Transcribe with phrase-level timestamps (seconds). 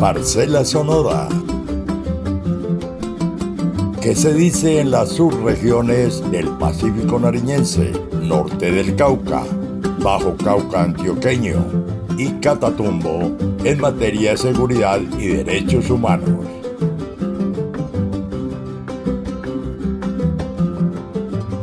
[0.00, 1.28] Parcela Sonora.
[4.00, 7.90] ¿Qué se dice en las subregiones del Pacífico Nariñense,
[8.22, 9.42] norte del Cauca,
[10.00, 11.64] Bajo Cauca Antioqueño
[12.16, 16.46] y Catatumbo en materia de seguridad y derechos humanos?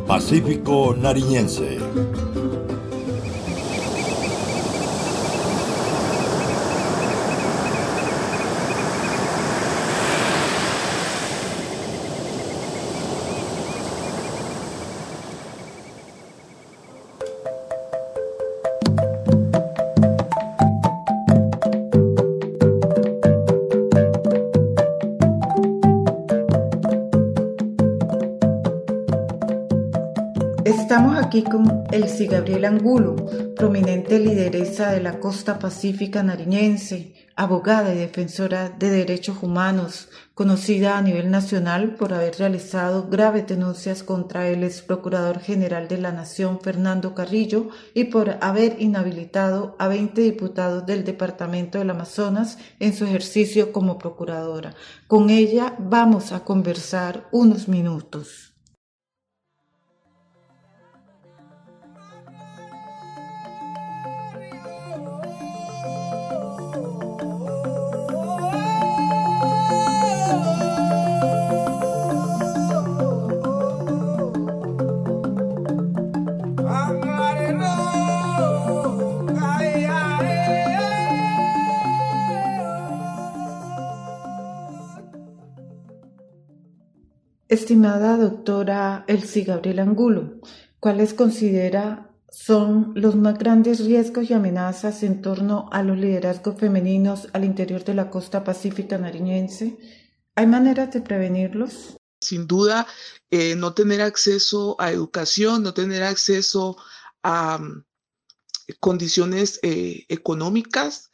[0.06, 1.75] Pacífico Nariñense.
[31.36, 31.84] Aquí con
[32.30, 33.18] Gabriel Angulo,
[33.58, 41.02] prominente lideresa de la costa pacífica nariñense, abogada y defensora de derechos humanos, conocida a
[41.02, 46.62] nivel nacional por haber realizado graves denuncias contra el ex procurador general de la Nación,
[46.62, 53.04] Fernando Carrillo, y por haber inhabilitado a 20 diputados del Departamento del Amazonas en su
[53.04, 54.74] ejercicio como procuradora.
[55.08, 58.55] Con ella vamos a conversar unos minutos.
[87.48, 90.42] Estimada doctora Elsie Gabriel Angulo,
[90.80, 97.28] ¿cuáles considera son los más grandes riesgos y amenazas en torno a los liderazgos femeninos
[97.34, 99.78] al interior de la costa pacífica nariñense?
[100.34, 101.98] ¿Hay maneras de prevenirlos?
[102.20, 102.88] Sin duda,
[103.30, 106.78] eh, no tener acceso a educación, no tener acceso
[107.22, 107.86] a mm,
[108.80, 111.12] condiciones eh, económicas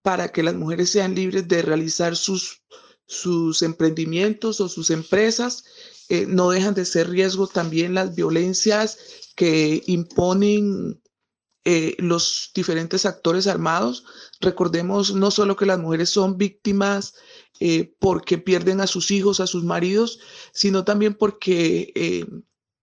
[0.00, 2.62] para que las mujeres sean libres de realizar sus
[3.06, 5.64] sus emprendimientos o sus empresas,
[6.08, 8.98] eh, no dejan de ser riesgo también las violencias
[9.36, 11.00] que imponen
[11.64, 14.04] eh, los diferentes actores armados.
[14.40, 17.14] Recordemos no solo que las mujeres son víctimas
[17.60, 20.20] eh, porque pierden a sus hijos, a sus maridos,
[20.52, 22.26] sino también porque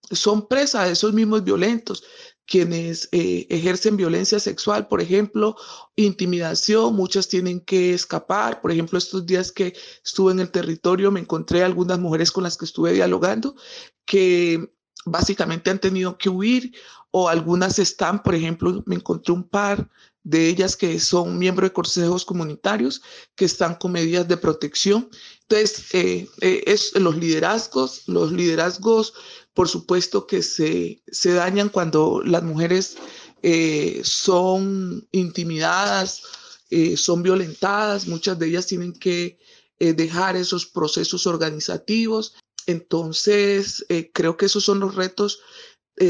[0.10, 2.04] son presa de esos mismos violentos
[2.52, 5.56] quienes eh, ejercen violencia sexual, por ejemplo,
[5.96, 8.60] intimidación, muchas tienen que escapar.
[8.60, 9.74] Por ejemplo, estos días que
[10.04, 13.56] estuve en el territorio me encontré algunas mujeres con las que estuve dialogando
[14.04, 14.70] que
[15.06, 16.74] básicamente han tenido que huir
[17.12, 19.90] o algunas están, por ejemplo, me encontré un par
[20.24, 23.02] de ellas que son miembros de consejos comunitarios
[23.36, 25.10] que están con medidas de protección.
[25.44, 29.14] Entonces, eh, eh, es los liderazgos, los liderazgos
[29.54, 32.98] por supuesto que se, dañan cuando las mujeres
[33.44, 36.24] eh, son intimidadas,
[36.70, 39.40] eh, son violentadas, muchas de ellas tienen que
[39.80, 42.36] eh, dejar esos procesos organizativos.
[42.68, 45.40] Entonces, creo que esos son los retos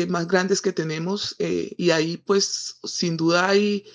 [0.10, 3.86] más grandes que tenemos y ahí pues sin duda ahí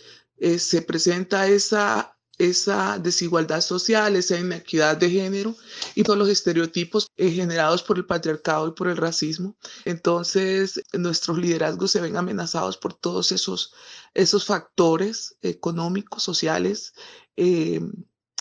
[0.59, 5.55] se presenta esa esa desigualdad social, esa inequidad de género
[5.95, 9.57] y todos los estereotipos eh, generados por el patriarcado y por el racismo.
[9.85, 13.73] Entonces, nuestros liderazgos se ven amenazados por todos esos,
[14.15, 16.95] esos factores económicos, sociales,
[17.37, 17.81] eh,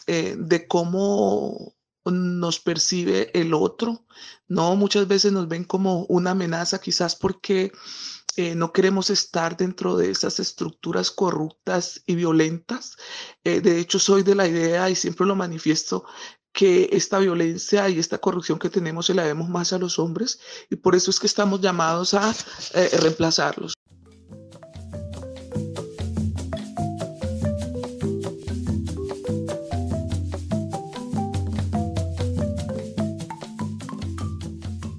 [0.07, 1.74] eh, de cómo
[2.05, 4.05] nos percibe el otro,
[4.47, 4.75] ¿no?
[4.75, 7.71] Muchas veces nos ven como una amenaza, quizás porque
[8.37, 12.97] eh, no queremos estar dentro de esas estructuras corruptas y violentas.
[13.43, 16.05] Eh, de hecho, soy de la idea y siempre lo manifiesto
[16.51, 20.39] que esta violencia y esta corrupción que tenemos se la debemos más a los hombres
[20.69, 22.33] y por eso es que estamos llamados a
[22.73, 23.74] eh, reemplazarlos.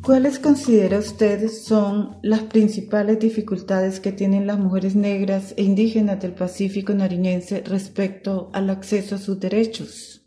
[0.06, 6.32] ¿Cuáles considera usted son las principales dificultades que tienen las mujeres negras e indígenas del
[6.32, 10.22] Pacífico nariñense respecto al acceso a sus derechos?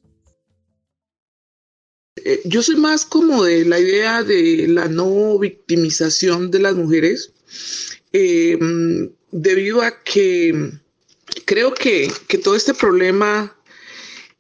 [2.26, 7.32] Eh, yo soy más como de la idea de la no victimización de las mujeres,
[8.12, 10.74] em, debido a que
[11.46, 12.12] creo que,
[12.44, 13.56] todo este problema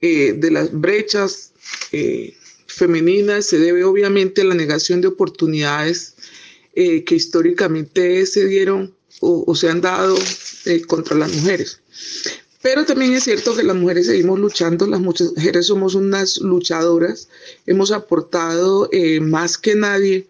[0.01, 1.53] eh, de las brechas
[1.93, 2.35] eh,
[2.69, 6.15] femenina se debe obviamente a la negación de oportunidades
[6.73, 10.17] eh, que históricamente se dieron o, se han dado
[10.65, 11.81] eh, contra las mujeres.
[12.61, 17.27] Pero también es cierto que las mujeres seguimos luchando, las mujeres somos unas luchadoras,
[17.65, 20.27] hemos aportado eh, más que nadie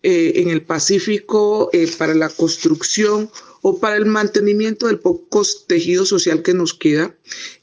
[0.00, 3.28] en el Pacífico para la construcción
[3.62, 7.14] o para el mantenimiento del poco tejido social que nos queda.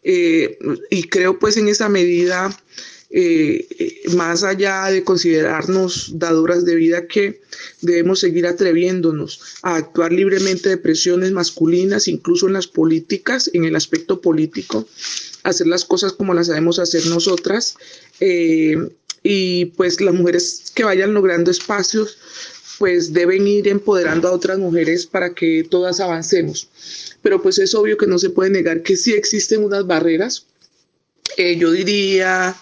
[0.04, 2.56] y creo pues en esa medida
[3.18, 7.40] eh, más allá de considerarnos dadoras de vida, que
[7.80, 13.78] debemos seguir atreviéndonos a actuar libremente de presiones masculinas, incluso en las políticas, en el
[13.78, 14.86] aspecto político,
[15.44, 17.78] hacer las cosas como las sabemos hacer nosotras.
[18.20, 18.90] Eh,
[19.24, 22.18] y pues las mujeres que vayan logrando espacios,
[22.80, 26.68] pues deben ir empoderando a otras mujeres para que todas avancemos.
[27.22, 30.48] Pero pues es obvio que no se puede negar que sí existen unas barreras.
[31.38, 32.56] Eh, yo diría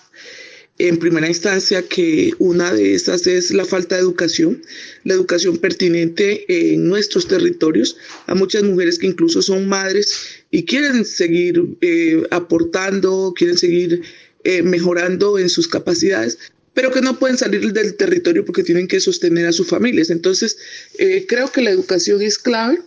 [0.79, 4.63] en primera instancia que una de esas es la falta de educación,
[5.03, 7.95] la educación pertinente en nuestros territorios.
[8.25, 10.17] A muchas mujeres que incluso son madres
[10.49, 14.01] y quieren seguir eh, aportando, quieren seguir
[14.43, 16.39] eh, mejorando en sus capacidades,
[16.73, 20.09] pero que no pueden salir del territorio porque tienen que sostener a sus familias.
[20.09, 20.57] Entonces,
[20.97, 22.79] eh, creo que la educación es clave.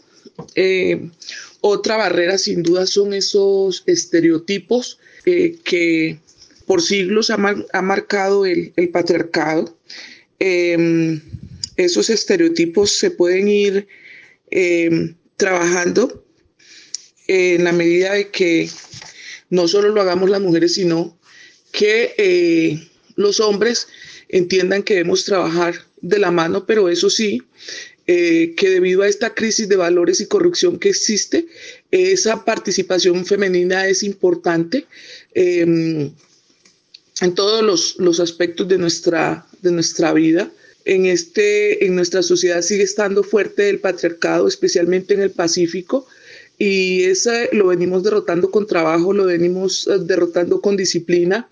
[1.60, 6.18] otra barrera sin duda son esos estereotipos que
[6.66, 7.36] por siglos ha,
[7.82, 9.78] marcado el, patriarcado.
[10.38, 11.20] Em,
[11.76, 13.86] esos estereotipos se pueden ir
[14.50, 16.24] em, trabajando
[17.28, 18.68] en la medida de que
[19.50, 21.18] no solo lo hagamos las mujeres, sino
[21.72, 23.88] que eh, los hombres
[24.28, 27.42] entiendan que debemos trabajar de la mano, pero eso sí,
[28.06, 31.46] eh, que debido a esta crisis de valores y corrupción que existe,
[31.90, 34.86] esa participación femenina es importante.
[35.34, 36.12] Em,
[37.20, 40.50] en todos los, los aspectos de nuestra, de nuestra vida.
[40.84, 46.06] En, este, en nuestra sociedad sigue estando fuerte el patriarcado, especialmente en el Pacífico,
[46.58, 51.48] y ese lo venimos derrotando con trabajo, lo venimos eh, derrotando con disciplina,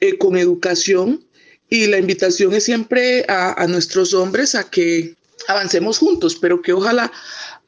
[0.00, 1.24] eh, con educación,
[1.70, 5.14] y la invitación es siempre a, a, nuestros hombres a que
[5.48, 7.10] avancemos juntos, pero que ojalá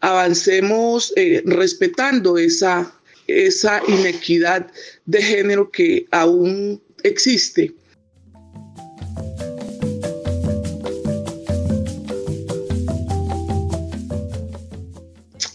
[0.00, 2.92] avancemos eh, respetando esa,
[3.26, 4.70] esa inequidad
[5.06, 7.74] de género que aún existe.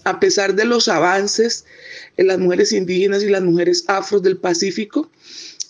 [0.06, 1.66] A pesar de los avances
[2.18, 5.10] en las mujeres indígenas y las mujeres afros del Pacífico,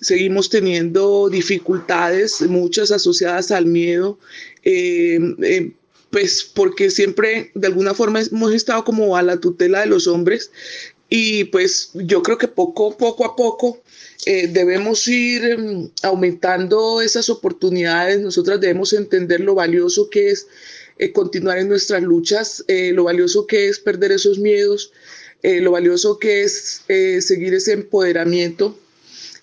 [0.01, 4.19] seguimos teniendo dificultades, muchas asociadas al miedo,
[4.63, 5.71] eh, eh,
[6.09, 10.51] pues porque siempre de alguna forma hemos estado como a la tutela de los hombres
[11.15, 13.83] y pues yo creo que poco, poco a poco
[14.25, 18.19] eh, debemos ir em, aumentando esas oportunidades.
[18.19, 20.47] Nosotras debemos entender lo valioso que es
[20.97, 24.91] eh, continuar en nuestras luchas, eh, lo valioso que es perder esos miedos,
[25.43, 28.79] lo valioso que es seguir ese empoderamiento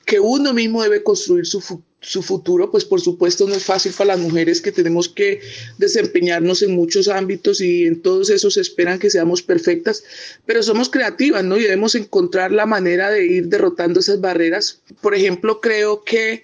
[0.06, 3.92] que uno mismo debe construir su, futuro su futuro, pues por supuesto no es fácil
[3.92, 5.40] para las mujeres que tenemos que
[5.76, 10.02] desempeñarnos en muchos ámbitos y en todos esos esperan que seamos perfectas,
[10.46, 11.58] pero somos creativas, ¿no?
[11.58, 14.80] Y debemos encontrar la manera de ir derrotando esas barreras.
[15.02, 16.42] Por ejemplo, creo que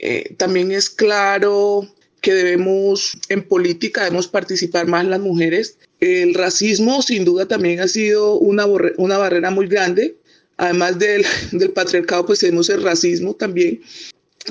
[0.00, 1.88] eh, también es claro
[2.20, 5.78] que debemos, en política, debemos participar más las mujeres.
[6.00, 10.16] El racismo sin duda también ha sido una, una barrera muy grande.
[10.56, 13.80] Además del, del patriarcado, pues tenemos el racismo también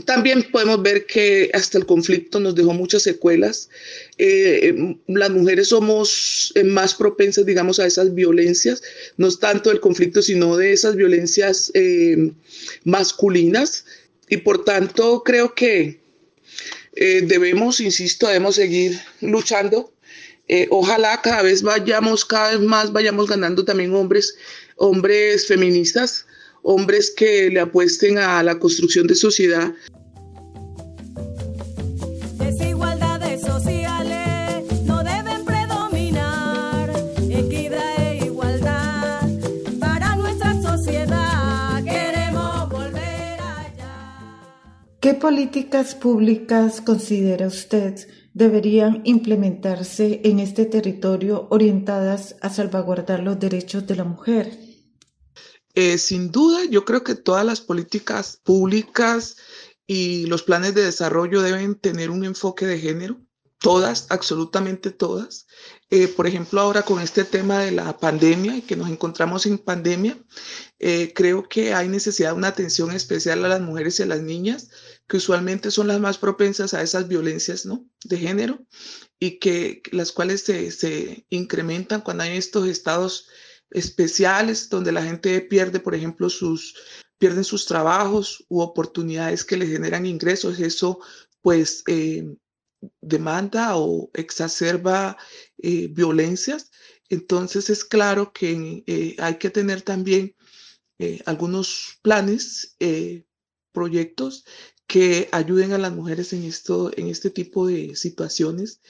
[0.05, 3.69] también podemos ver que hasta el conflicto nos dejó muchas secuelas.
[4.17, 8.83] Eh, las mujeres somos eh, más propensas, digamos, a esas violencias,
[9.17, 12.31] no tanto del conflicto, sino de esas violencias eh,
[12.83, 13.85] masculinas.
[14.29, 15.99] Y por tanto, creo que
[16.93, 19.93] debemos, insisto, debemos seguir luchando.
[20.69, 24.35] ojalá cada vez vayamos, cada vez más vayamos ganando también hombres,
[24.75, 26.25] hombres feministas
[26.63, 29.73] hombres que le apuesten a la construcción de sociedad.
[32.37, 36.89] Desigualdades sociales no deben predominar,
[37.29, 39.29] equidad e igualdad
[39.79, 44.39] para nuestra sociedad queremos volver allá.
[44.99, 47.95] ¿Qué políticas públicas considera usted
[48.33, 54.68] deberían implementarse en este territorio orientadas a salvaguardar los derechos de la mujer?
[55.75, 59.37] Eh, sin duda, yo creo que todas las políticas públicas
[59.85, 63.19] y los planes de desarrollo deben tener un enfoque de género,
[63.59, 65.47] todas, absolutamente todas.
[65.89, 69.57] Eh, por ejemplo, ahora con este tema de la pandemia y que nos encontramos en
[69.57, 70.17] pandemia,
[70.79, 74.21] eh, creo que hay necesidad de una atención especial a las mujeres y a las
[74.21, 74.69] niñas,
[75.07, 77.85] que usualmente son las más propensas a esas violencias ¿no?
[78.03, 78.59] de género
[79.19, 83.27] y que las cuales se, se incrementan cuando hay estos estados
[83.71, 86.75] especiales donde la gente pierde, por ejemplo, sus
[87.19, 90.59] pierden sus trabajos u oportunidades que le generan ingresos.
[90.59, 90.99] Eso
[91.41, 92.25] pues eh,
[93.01, 95.17] demanda o exacerba
[95.57, 96.71] eh, violencias.
[97.09, 100.35] Entonces es claro que eh, hay que tener también
[101.25, 102.75] algunos planes,
[103.71, 104.43] proyectos
[104.85, 108.81] que ayuden a las mujeres en, esto, en este tipo de situaciones.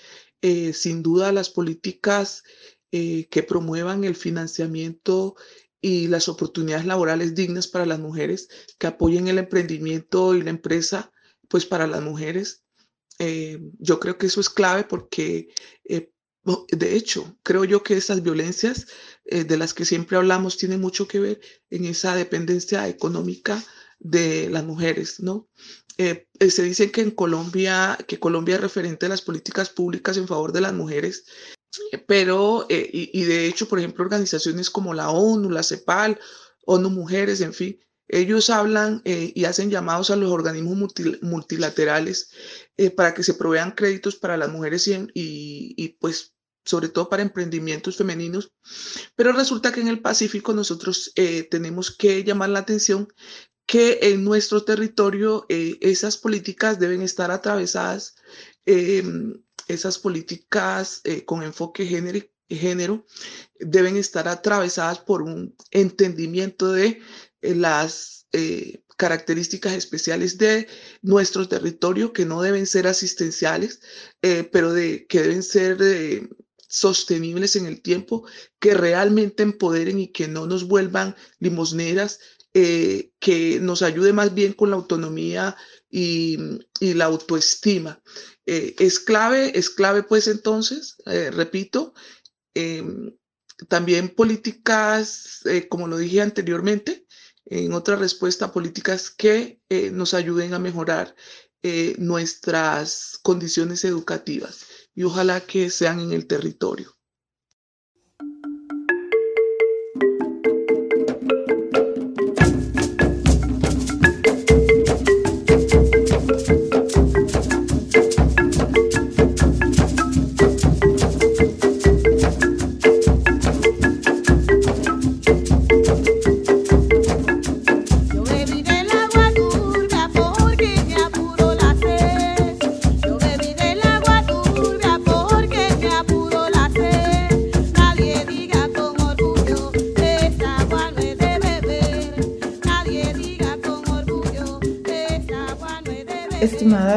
[0.74, 2.43] sin duda las políticas
[2.91, 5.36] que promuevan el financiamiento
[5.81, 11.12] y las oportunidades laborales dignas para las mujeres, que apoyen el emprendimiento y la empresa,
[11.48, 12.63] pues para las mujeres.
[13.19, 15.50] Eh, yo creo que eso es clave porque,
[15.86, 16.12] eh,
[16.72, 18.88] de hecho, creo yo que esas violencias
[19.25, 23.63] eh, de las que siempre hablamos tienen mucho que ver en esa dependencia económica
[24.00, 25.50] de las mujeres, ¿no?
[25.98, 30.53] se dice que en Colombia, que Colombia es referente a las políticas públicas en favor
[30.53, 31.25] de las mujeres,
[32.08, 36.20] pero, eh, y, de hecho, por ejemplo, organizaciones como la ONU, la CEPAL,
[36.66, 42.32] ONU Mujeres, en fin, ellos hablan eh, y hacen llamados a los organismos multilaterales
[42.78, 46.34] eh, para que se provean créditos para las mujeres y, y, pues
[46.66, 48.52] sobre todo para emprendimientos femeninos.
[49.16, 51.14] Pero resulta que en el Pacífico nosotros
[51.50, 53.08] tenemos que llamar la atención
[53.66, 58.16] que en nuestro territorio esas políticas deben estar atravesadas
[58.66, 63.06] em, esas políticas eh, con enfoque género, género
[63.60, 67.02] deben estar atravesadas por un entendimiento de
[67.42, 70.68] eh, las eh, características especiales de
[71.02, 73.80] nuestro territorio que no deben ser asistenciales,
[74.52, 75.78] pero de, que deben ser
[76.70, 78.26] sostenibles en el tiempo,
[78.60, 82.20] que realmente empoderen y que no nos vuelvan limosneras,
[82.52, 85.56] que nos ayude más bien con la autonomía
[85.90, 86.38] y,
[86.80, 88.02] la autoestima.
[88.46, 91.94] Eh, es clave, es clave pues entonces, eh, repito,
[92.54, 93.16] em,
[93.68, 97.06] también políticas, eh, como lo dije anteriormente,
[97.46, 99.60] en otra respuesta, políticas que
[99.92, 101.16] nos ayuden a mejorar
[101.98, 104.66] nuestras condiciones educativas
[105.00, 106.99] y ojalá que sean en el territorio.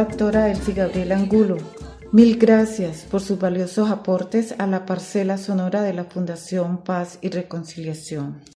[0.05, 1.59] Doctora Elsie Gabriela Angulo,
[2.11, 7.31] mil gracias por sus valiosos aportes a la parcela sonora de la Fundación Paz y
[7.31, 8.43] Reconciliación.